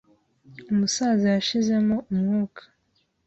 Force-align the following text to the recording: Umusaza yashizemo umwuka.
Umusaza 0.71 1.25
yashizemo 1.35 1.95
umwuka. 2.13 2.61